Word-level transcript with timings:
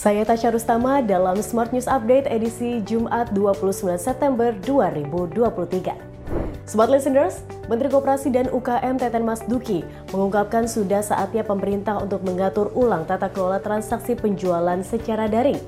Saya 0.00 0.24
Tasya 0.24 0.56
Rustama 0.56 1.04
dalam 1.04 1.36
Smart 1.44 1.76
News 1.76 1.84
Update 1.84 2.24
edisi 2.32 2.80
Jumat 2.88 3.36
29 3.36 4.00
September 4.00 4.48
2023. 4.64 5.92
Smart 6.64 6.88
listeners, 6.88 7.44
Menteri 7.68 7.92
Koperasi 7.92 8.32
dan 8.32 8.48
UKM 8.48 8.96
Teten 8.96 9.28
Mas 9.28 9.44
Duki 9.44 9.84
mengungkapkan 10.08 10.64
sudah 10.64 11.04
saatnya 11.04 11.44
pemerintah 11.44 12.00
untuk 12.00 12.24
mengatur 12.24 12.72
ulang 12.72 13.04
tata 13.04 13.28
kelola 13.28 13.60
transaksi 13.60 14.16
penjualan 14.16 14.80
secara 14.80 15.28
daring 15.28 15.60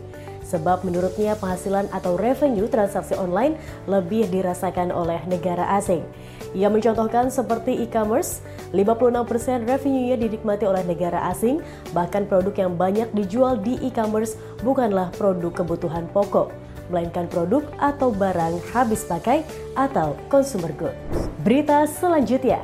sebab 0.53 0.85
menurutnya 0.85 1.33
penghasilan 1.41 1.89
atau 1.89 2.21
revenue 2.21 2.69
transaksi 2.69 3.17
online 3.17 3.57
lebih 3.89 4.29
dirasakan 4.29 4.93
oleh 4.93 5.25
negara 5.25 5.65
asing. 5.81 6.05
Ia 6.53 6.69
mencontohkan 6.69 7.33
seperti 7.33 7.81
e-commerce, 7.81 8.45
56% 8.77 9.65
revenue-nya 9.65 10.21
dinikmati 10.21 10.69
oleh 10.69 10.85
negara 10.85 11.33
asing, 11.33 11.65
bahkan 11.97 12.29
produk 12.29 12.53
yang 12.69 12.77
banyak 12.77 13.09
dijual 13.17 13.57
di 13.57 13.81
e-commerce 13.81 14.37
bukanlah 14.61 15.09
produk 15.17 15.65
kebutuhan 15.65 16.05
pokok, 16.13 16.53
melainkan 16.93 17.25
produk 17.33 17.65
atau 17.81 18.13
barang 18.13 18.61
habis 18.77 19.09
pakai 19.09 19.49
atau 19.81 20.13
consumer 20.29 20.77
goods. 20.77 21.33
Berita 21.41 21.89
selanjutnya, 21.89 22.61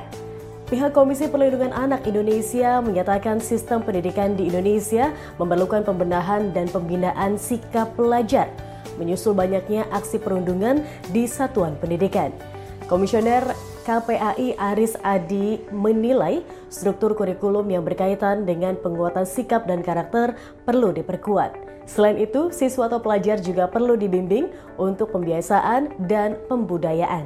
Pihak 0.68 0.92
Komisi 0.92 1.32
Perlindungan 1.32 1.72
Anak 1.72 2.04
Indonesia 2.04 2.84
menyatakan 2.84 3.40
sistem 3.40 3.80
pendidikan 3.80 4.36
di 4.36 4.52
Indonesia 4.52 5.16
memerlukan 5.40 5.80
pembenahan 5.80 6.52
dan 6.52 6.68
pembinaan 6.68 7.40
sikap 7.40 7.96
pelajar, 7.96 8.52
menyusul 9.00 9.32
banyaknya 9.32 9.88
aksi 9.88 10.20
perundungan 10.20 10.84
di 11.08 11.24
satuan 11.24 11.72
pendidikan. 11.80 12.36
Komisioner 12.84 13.48
KPAI 13.88 14.60
Aris 14.60 14.92
Adi 15.00 15.56
menilai 15.72 16.44
struktur 16.68 17.16
kurikulum 17.16 17.64
yang 17.72 17.80
berkaitan 17.80 18.44
dengan 18.44 18.76
penguatan 18.76 19.24
sikap 19.24 19.64
dan 19.64 19.80
karakter 19.80 20.36
perlu 20.68 20.92
diperkuat. 20.92 21.56
Selain 21.88 22.20
itu, 22.20 22.52
siswa 22.52 22.92
atau 22.92 23.00
pelajar 23.00 23.40
juga 23.40 23.72
perlu 23.72 23.96
dibimbing 23.96 24.52
untuk 24.76 25.16
pembiasaan 25.16 25.96
dan 26.04 26.36
pembudayaan. 26.52 27.24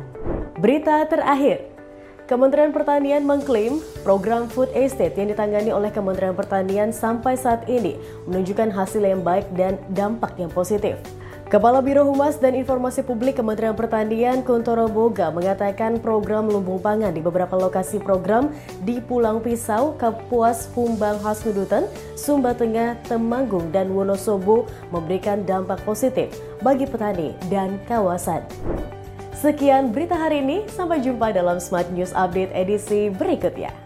Berita 0.63 1.03
terakhir, 1.11 1.72
Kementerian 2.33 2.73
Pertanian 2.73 3.29
mengklaim 3.29 3.85
program 4.01 4.49
Food 4.49 4.73
Estate 4.73 5.13
yang 5.21 5.29
ditangani 5.29 5.69
oleh 5.69 5.93
Kementerian 5.93 6.33
Pertanian 6.33 6.89
sampai 6.89 7.37
saat 7.37 7.69
ini 7.69 8.01
menunjukkan 8.25 8.73
hasil 8.73 9.05
yang 9.05 9.21
baik 9.21 9.45
dan 9.53 9.77
dampak 9.93 10.33
yang 10.41 10.49
positif. 10.49 10.97
Kepala 11.53 11.85
Biro 11.85 12.09
Humas 12.09 12.41
dan 12.41 12.57
Informasi 12.57 13.05
Publik 13.05 13.37
Kementerian 13.37 13.77
Pertanian 13.77 14.41
Kuntoro 14.41 14.89
Boga 14.89 15.29
mengatakan 15.29 16.01
program 16.01 16.49
lumbung 16.49 16.81
pangan 16.81 17.13
di 17.13 17.21
beberapa 17.21 17.53
lokasi 17.53 18.01
program 18.01 18.49
di 18.81 19.05
Pulang 19.05 19.45
Pisau, 19.45 19.93
Kapuas, 20.01 20.73
Humbang, 20.73 21.21
Hasnudutan, 21.21 21.85
Sumba 22.17 22.57
Tengah, 22.57 22.97
Temanggung, 23.05 23.69
dan 23.77 23.93
Wonosobo 23.93 24.65
memberikan 24.89 25.45
dampak 25.45 25.85
positif 25.85 26.33
bagi 26.65 26.89
petani 26.89 27.37
dan 27.53 27.77
kawasan. 27.85 28.41
Sekian 29.43 29.91
berita 29.91 30.15
hari 30.15 30.39
ini, 30.39 30.71
sampai 30.71 31.03
jumpa 31.03 31.35
dalam 31.35 31.59
Smart 31.59 31.91
News 31.91 32.15
Update 32.15 32.55
edisi 32.55 33.11
berikutnya. 33.11 33.82